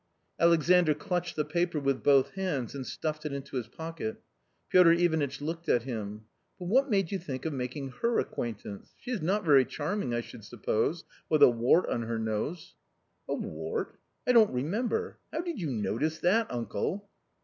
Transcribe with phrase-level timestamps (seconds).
[0.39, 4.19] Alexandr clutched the paper with both hands, and stuffed it into his pocket
[4.71, 6.25] Piotr Ivanitch looked at him."
[6.57, 8.95] But what made you think of making her acquaintance?
[8.99, 12.73] She is not very charming, I should suppose, with a wart on her nose.""
[13.29, 13.95] A wart?
[14.25, 15.19] I don't remember.
[15.31, 17.07] How did you notice that, uncle?"